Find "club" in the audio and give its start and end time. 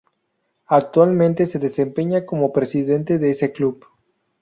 3.51-3.85